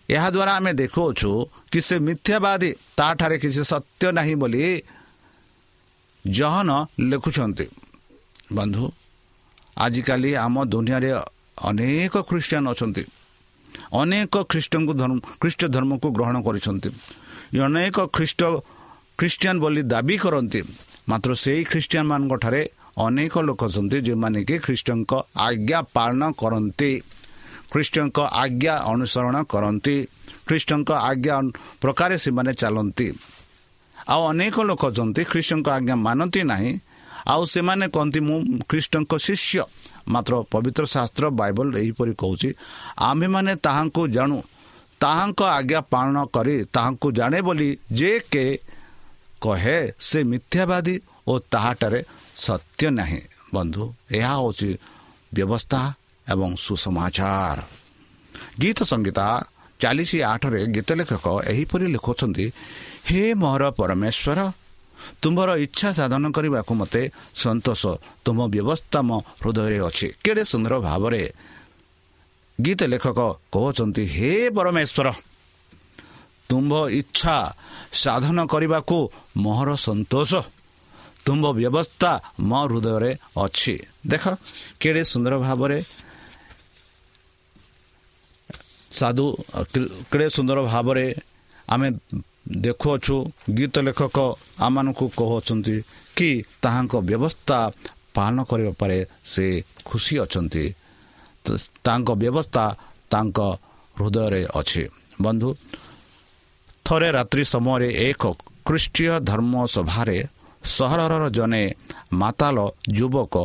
[0.10, 1.32] ଏହାଦ୍ୱାରା ଆମେ ଦେଖୁଅଛୁ
[1.72, 4.64] କି ସେ ମିଥ୍ୟାବାଦୀ ତାଠାରେ କିଛି ସତ୍ୟ ନାହିଁ ବୋଲି
[6.26, 6.70] ଜହନ
[7.10, 7.66] ଲେଖୁଛନ୍ତି।
[8.58, 8.84] ବନ୍ଧୁ
[9.78, 11.12] ଆଜିକାଲି ଆମ ଦୁନିଆରେ
[11.70, 13.04] ଅନେକ ଖ୍ରୀଷ୍ଟିଆନ ଅଛନ୍ତି।
[14.02, 16.90] ଅନେକ ଖ୍ରୀଷ୍ଟଙ୍କୁ ଧର୍ମ ଖ୍ରୀଷ୍ଟ ଧର୍ମକୁ ଗ୍ରହଣ କରିଛନ୍ତି।
[17.68, 18.42] ଅନେକ ଖ୍ରୀଷ୍ଟ
[19.20, 20.62] ଖ୍ରୀଷ୍ଟିଆନ ବୋଲି ଦାବି କରନ୍ତି।
[21.10, 22.06] ମାତ୍ର ସେଇ ଖ୍ରୀଷ୍ଟିଆନ
[22.44, 22.62] ଠାରେ
[22.98, 26.92] ଅନେକ ଲୋକ ଅଛନ୍ତି ଯେଉଁମାନେ କି ଖ୍ରୀଷ୍ଟଙ୍କ ଆଜ୍ଞା ପାଳନ କରନ୍ତି।
[27.72, 29.96] ଖ୍ରୀଷ୍ଟଙ୍କ ଆଜ୍ଞା ଅନୁସରଣ କରନ୍ତି।
[30.48, 31.36] ଖ୍ରୀଷ୍ଟଙ୍କ ଆଜ୍ଞା
[31.82, 33.08] ପ୍ରକାରେ ସେମାନେ ଚାଲନ୍ତି।
[34.10, 36.72] ଆଉ ଅନେକ ଲୋକ ଅଛନ୍ତି ଖ୍ରୀଷ୍ଟଙ୍କ ଆଜ୍ଞା ମାନନ୍ତି ନାହିଁ।
[37.28, 38.38] ଆଉ ସେମାନେ କହନ୍ତି ମୁଁ
[38.70, 39.62] ଖ୍ରୀଷ୍ଟଙ୍କ ଶିଷ୍ୟ।
[40.08, 42.50] ମାତ୍ର ପବିତ୍ର ଶାସ୍ତ୍ର ବାଇବଲ ଏହିପରି କହୁଛି
[43.00, 44.38] ଆମ୍ଭେମାନେ ତାହାଙ୍କୁ ଜାଣୁ।
[45.00, 48.46] ତାହାଙ୍କ ଆଜ୍ଞା ପାଳନ କରି ତାହାଙ୍କୁ ଜାଣେ ବୋଲି ଯେ କେ
[49.42, 50.96] କହେ ସେ ମିଥ୍ୟାବାଦୀ
[51.28, 52.00] ଓ ତାହାଠାରେ
[52.46, 53.22] ସତ୍ୟ ନାହିଁ।
[53.56, 53.84] ବନ୍ଧୁ
[54.18, 54.70] ଏହା ହେଉଛି
[55.36, 55.82] ବ୍ୟବସ୍ଥା
[56.28, 57.60] ଏବଂ ସୁସମାଚାର।
[58.62, 59.28] ଗୀତ ସଙ୍ଗୀତା
[59.82, 62.46] ଚାଳିଶ ଆଠରେ ଗୀତ ଲେଖକ ଏହିପରି ଲେଖୁଛନ୍ତି
[63.08, 64.40] ହେ ମୋର ପରମେଶ୍ୱର
[65.22, 67.02] ତୁମର ଇଚ୍ଛା ସାଧନ କରିବାକୁ ମୋତେ
[67.44, 67.84] ସନ୍ତୋଷ।
[68.26, 71.24] ତୁମ ବ୍ୟବସ୍ଥା ମୋ ହୃଦୟରେ ଅଛି। କେଡ଼େ ସୁନ୍ଦର ଭାବରେ
[72.60, 73.20] ଗୀତ ଲେଖକ
[73.54, 75.08] କହୁଛନ୍ତି ହେ ପରମେଶ୍ୱର
[76.50, 77.36] ତୁମ୍ଭ ଇଚ୍ଛା
[78.04, 78.98] ସାଧନ କରିବାକୁ
[79.44, 80.32] ମୋହର ସନ୍ତୋଷ।
[81.28, 82.12] ତୁମ୍ଭ ବ୍ୟବସ୍ଥା
[82.50, 83.12] ମୋ ହୃଦୟରେ
[83.46, 83.76] ଅଛି।
[84.12, 84.24] ଦେଖ
[84.82, 85.78] କେଡ଼େ ସୁନ୍ଦର ଭାବରେ
[88.98, 89.26] ସାଧୁ
[90.12, 91.06] କେଡ଼େ ସୁନ୍ଦର ଭାବରେ
[91.74, 91.88] ଆମେ
[92.66, 93.16] ଦେଖୁଅଛୁ
[93.58, 94.18] ଗୀତ ଲେଖକ
[94.66, 95.76] ଆମମାନଙ୍କୁ କହୁଅଛନ୍ତି
[96.18, 96.30] କି
[96.64, 97.58] ତାହାଙ୍କ ବ୍ୟବସ୍ଥା
[98.16, 99.00] ପାଳନ କରିବା ପରେ
[99.34, 99.46] ସେ
[99.90, 100.66] ଖୁସି ଅଛନ୍ତି।
[101.86, 102.66] ତାଙ୍କ ବ୍ୟବସ୍ଥା
[103.12, 103.38] ତାଙ୍କ
[103.98, 104.84] ହୃଦୟରେ ଅଛି।
[105.24, 105.50] ବନ୍ଧୁ
[106.86, 108.24] ଥରେ ରାତ୍ରି ସମୟରେ ଏକ
[108.68, 110.18] ଖ୍ରୀଷ୍ଟୀୟ ଧର୍ମ ସଭାରେ
[110.76, 111.64] ସହରର ଜଣେ
[112.14, 112.58] ମାତାଲ
[112.98, 113.36] ଯୁବକ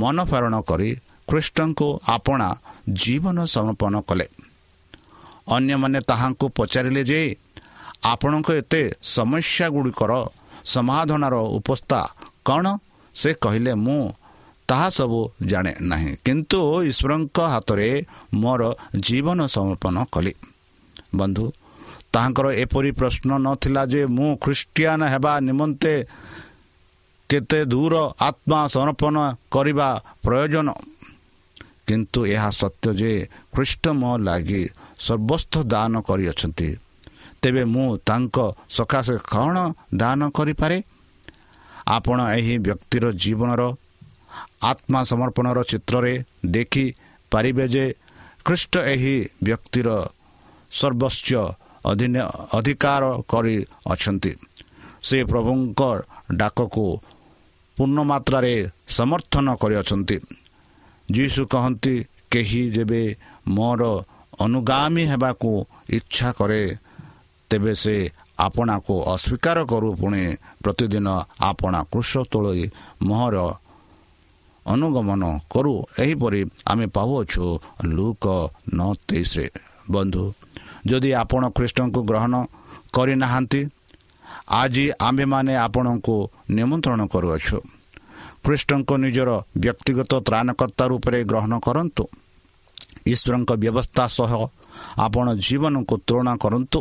[0.00, 0.90] ମନପାରଣ କରି
[1.28, 2.48] ଖ୍ରୀଷ୍ଟଙ୍କୁ ଆପଣା
[3.02, 4.26] ଜୀବନ ସମର୍ପଣ କଲେ।
[5.56, 7.20] ଅନ୍ୟମାନେ ତାହାଙ୍କୁ ପଚାରିଲେ ଯେ
[8.04, 8.82] ଆପଣଙ୍କ ଏତେ
[9.14, 10.12] ସମସ୍ୟା ଗୁଡ଼ିକର
[10.64, 12.00] ସମାଧାନର ଉପସ୍ଥା
[12.48, 12.66] କ'ଣ?
[13.14, 14.02] ସେ କହିଲେ ମୁଁ
[14.68, 15.20] ତାହା ସବୁ
[15.50, 16.58] ଜାଣେ ନାହିଁ। କିନ୍ତୁ
[16.90, 17.88] ଈଶ୍ୱରଙ୍କ ହାତରେ
[18.34, 18.62] ମୋର
[19.06, 20.34] ଜୀବନ ସମର୍ପଣ କଲି।
[21.18, 21.44] ବନ୍ଧୁ
[22.12, 25.94] ତାହାଙ୍କର ଏପରି ପ୍ରଶ୍ନ ନଥିଲା ଯେ ମୁଁ ଖ୍ରୀଷ୍ଟିଆନ ହେବା ନିମନ୍ତେ
[27.30, 27.94] କେତେ ଦୂର
[28.28, 29.16] ଆତ୍ମା ସମର୍ପଣ
[29.54, 29.88] କରିବା
[30.24, 30.68] ପ୍ରୟୋଜନ।
[31.86, 33.12] କିନ୍ତୁ ଏହା ସତ୍ୟ ଯେ
[33.54, 34.62] ଖ୍ରୀଷ୍ଟ ମୋ ଲାଗି
[35.06, 36.68] ସର୍ବସ୍ଥ ଦାନ କରିଅଛନ୍ତି।
[37.42, 38.36] ତେବେ ମୁଁ ତାଙ୍କ
[38.76, 39.56] ସକାଶେ କ'ଣ
[40.00, 40.78] ଦାନ କରିପାରେ?
[41.96, 43.62] ଆପଣ ଏହି ବ୍ୟକ୍ତିର ଜୀବନର
[44.70, 46.14] ଆତ୍ମା ସମର୍ପଣର ଚିତ୍ରରେ
[46.54, 47.84] ଦେଖିପାରିବେ ଯେ
[48.46, 49.16] ଖ୍ରୀଷ୍ଟ ଏହି
[49.46, 49.88] ବ୍ୟକ୍ତିର
[50.70, 51.38] ସର୍ବସ୍ୱ
[52.58, 53.56] ଅଧିକାର କରି
[53.92, 54.32] ଅଛନ୍ତି
[55.08, 55.80] ସେ ପ୍ରଭୁଙ୍କ
[56.40, 56.86] ଡାକକୁ
[57.80, 58.54] ପୂର୍ଣ୍ଣ ମାତ୍ରାରେ
[58.88, 60.16] ସମର୍ଥନ କରିଅଛନ୍ତି।
[61.08, 61.94] ଯୀଶୁ କହନ୍ତି
[62.30, 63.02] କେହି ଯେବେ
[63.48, 63.82] ମୋର
[64.44, 65.50] ଅନୁଗାମୀ ହେବାକୁ
[65.96, 66.62] ଇଚ୍ଛା କରେ
[67.50, 67.96] ତେବେ ସେ
[68.38, 70.22] ଆପଣାକୁ ଅସ୍ୱୀକାର କରୁ। ପୁଣି
[70.62, 71.08] ପ୍ରତିଦିନ
[71.40, 72.64] ଆପଣା କୃଷ ତୋଳି
[73.02, 73.36] ମୋହର
[74.66, 77.44] ଅନୁଗମନ କରୁ। ଏହିପରି ଆମେ ପାଉଅଛୁ
[77.96, 78.24] ଲୁକ
[78.76, 79.46] ନ ତେଇଶରେ।
[79.90, 80.24] ବନ୍ଧୁ
[80.86, 82.34] ଯଦି ଆପଣ ଖ୍ରୀଷ୍ଟଙ୍କୁ ଗ୍ରହଣ
[82.92, 83.60] କରିନାହାନ୍ତି
[84.50, 87.58] ଆଜି ଆମ୍ଭେମାନେ ଆପଣଙ୍କୁ ନିମନ୍ତ୍ରଣ କରୁଅଛୁ।
[88.44, 92.04] ଖ୍ରୀଷ୍ଟଙ୍କ ନିଜର ବ୍ୟକ୍ତିଗତ ତ୍ରାଣକର୍ତ୍ତା ରୂପରେ ଗ୍ରହଣ କରନ୍ତୁ।
[93.06, 94.32] ଈଶ୍ୱରଙ୍କ ବ୍ୟବସ୍ଥା ସହ
[94.98, 96.80] ଆପଣ ଜୀବନକୁ ତୁଳନା କରନ୍ତୁ।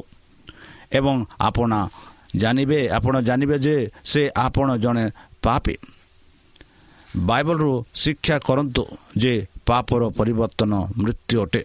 [0.91, 1.87] ଏବଂ ଆପଣ
[2.35, 5.05] ଜାଣିବେ ଆପଣ ଜାଣିବେ ଯେ ସେ ଆପଣ ଜଣେ
[5.41, 5.75] ପାପି।
[7.17, 8.83] ବାଇବଲରୁ ଶିକ୍ଷା କରନ୍ତୁ
[9.17, 11.63] ଯେ ପାପର ପରିବର୍ତ୍ତନ ମୃତ୍ୟୁ ଅଟେ।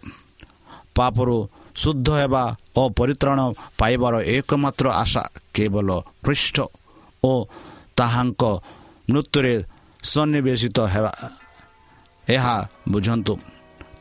[0.95, 3.41] ପାପରୁ ଶୁଦ୍ଧ ହେବା ଓ ପରିତ୍ରାଣ
[3.81, 5.23] ପାଇବାର ଏକମାତ୍ର ଆଶା
[5.55, 5.89] କେବଳ
[6.25, 6.57] ପୃଷ୍ଠ
[7.23, 7.33] ଓ
[7.99, 8.43] ତାହାଙ୍କ
[9.11, 9.55] ମୃତ୍ୟୁରେ
[10.03, 11.13] ସନ୍ନିବେଶିତ ହେବା।
[12.37, 12.57] ଏହା
[12.93, 13.35] ବୁଝନ୍ତୁ।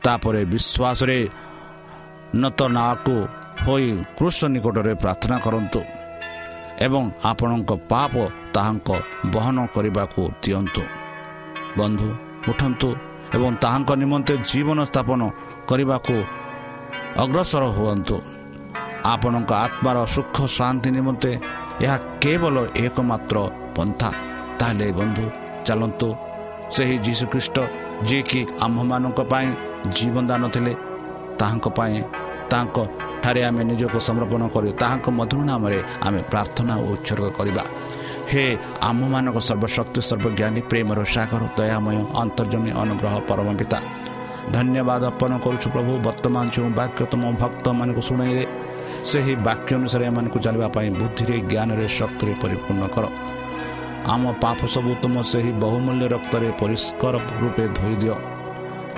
[0.04, 1.18] ତାପରେ ବିଶ୍ୱାସରେ
[2.42, 3.16] ନତନାକୁ
[3.64, 5.80] ହୋଇ କୃଷ ନିକଟରେ ପ୍ରାର୍ଥନା କରନ୍ତୁ
[6.86, 8.12] ଏବଂ ଆପଣଙ୍କ ପାପ
[8.54, 8.88] ତାହାଙ୍କ
[9.34, 10.82] ବହନ କରିବାକୁ ଦିଅନ୍ତୁ।
[11.78, 12.08] ବନ୍ଧୁ
[12.50, 12.88] ଉଠନ୍ତୁ
[13.36, 15.20] ଏବଂ ତାହାଙ୍କ ନିମନ୍ତେ ଜୀବନ ସ୍ଥାପନ
[15.68, 16.16] କରିବାକୁ
[17.22, 18.16] ଅଗ୍ରସର ହୁଅନ୍ତୁ।
[19.12, 21.30] ଆପଣଙ୍କ ଆତ୍ମାର ସୁଖ ଶାନ୍ତି ନିମନ୍ତେ
[21.84, 23.36] ଏହା କେବଳ ଏକମାତ୍ର
[23.76, 24.08] ପନ୍ଥା।
[24.58, 25.24] ତାହେଲେ ବନ୍ଧୁ
[25.66, 26.08] ଚାଲନ୍ତୁ।
[26.74, 27.56] ସେହି ଯୀଶୁଖ୍ରୀଷ୍ଟ
[28.08, 29.48] ଯିଏକି ଆମ୍ଭମାନଙ୍କ ପାଇଁ
[29.96, 30.72] ଜୀବନ ଦାନ ଥିଲେ
[31.40, 31.96] ତାହାଙ୍କ ପାଇଁ
[32.52, 32.76] ତାଙ୍କ
[33.22, 37.64] ଠାରେ ଆମେ ନିଜକୁ ସମର୍ପଣ କରି। ତାହାଙ୍କ ମଧୁର ନାମରେ ଆମେ ପ୍ରାର୍ଥନା ଓ ଉତ୍ସର୍ଗ କରିବା।
[38.30, 38.44] ହେ
[38.88, 43.78] ଆମ୍ଭମାନଙ୍କ ସର୍ବଶକ୍ତି ସର୍ବଜ୍ଞାନୀ ପ୍ରେମର ସାଗର ଦୟାମୟ ଅନ୍ତର୍ଜମୀ ଅନୁଗ୍ରହ ପରମ ପିତା
[44.54, 48.44] ଧନ୍ୟବାଦ ଅର୍ପଣ କରୁଛୁ ପ୍ରଭୁ ବର୍ତ୍ତମାନ ଯେଉଁ ବାକ୍ୟ ତୁମ ଭକ୍ତମାନଙ୍କୁ ଶୁଣାଇଲେ
[49.10, 53.04] ସେହି ବାକ୍ୟ ଅନୁସାରେ ଏମାନଙ୍କୁ ଚାଲିବା ପାଇଁ ବୁଦ୍ଧିରେ ଜ୍ଞାନରେ ଶକ୍ତିରେ ପରିପୂର୍ଣ୍ଣ କର।
[54.14, 58.16] ଆମ ପାପ ସବୁ ତୁମ ସେହି ବହୁମୂଲ୍ୟ ରକ୍ତରେ ପରିଷ୍କାର ରୂପେ ଧୋଇ ଦିଅ।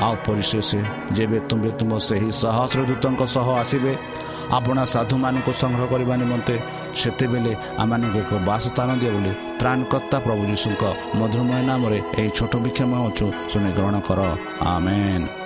[0.04, 0.70] ଆଉ ପରିଶେଷ
[1.16, 3.92] ଯେବେ ତୁମେ ତୁମ ସେହି ସହସ୍ର ଦୂତଙ୍କ ସହ ଆସିବେ
[4.58, 6.54] ଆପଣା ସାଧୁମାନଙ୍କୁ ସଂଗ୍ରହ କରିବା ନିମନ୍ତେ
[7.00, 10.82] ସେତେବେଳେ ଆମମାନଙ୍କୁ ଏକ ବାସସ୍ଥାନ ଦିଅ ବୋଲି ତ୍ରାଣକର୍ତ୍ତା ପ୍ରଭୁ ଯୀଶୁଙ୍କ
[11.18, 14.20] ମଧୁରମୟ ନାମରେ ଏହି ଛୋଟ ବିକ୍ଷମ ଅଛୁ ଶୁଣି ଗ୍ରହଣ କର।
[14.74, 15.45] ଆମେନ୍।